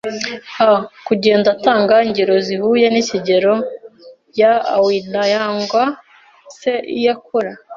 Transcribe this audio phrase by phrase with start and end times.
[0.55, 0.57] h
[1.07, 3.53] Kugenda atanga ingero zihuye n’ikigero
[4.39, 5.83] y’a awira yangwa
[6.59, 7.51] se iyo akora